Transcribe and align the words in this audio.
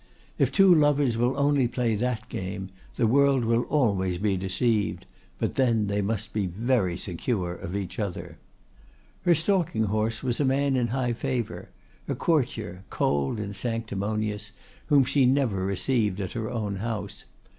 If 0.39 0.51
two 0.51 0.73
lovers 0.73 1.15
will 1.15 1.37
only 1.37 1.67
play 1.67 1.93
that 1.93 2.27
game, 2.27 2.69
the 2.95 3.05
world 3.05 3.45
will 3.45 3.65
always 3.65 4.17
be 4.17 4.35
deceived; 4.35 5.05
but 5.37 5.53
then 5.53 5.85
they 5.85 6.01
must 6.01 6.33
be 6.33 6.47
very 6.47 6.97
secure 6.97 7.53
of 7.53 7.75
each 7.75 7.99
other. 7.99 8.39
"Her 9.25 9.35
stalking 9.35 9.83
horse 9.83 10.23
was 10.23 10.39
a 10.39 10.43
man 10.43 10.75
in 10.75 10.87
high 10.87 11.13
favor, 11.13 11.69
a 12.07 12.15
courtier, 12.15 12.83
cold 12.89 13.39
and 13.39 13.55
sanctimonious, 13.55 14.51
whom 14.87 15.05
she 15.05 15.27
never 15.27 15.63
received 15.67 16.19
at 16.19 16.31
her 16.31 16.49
own 16.49 16.77
house. 16.77 17.25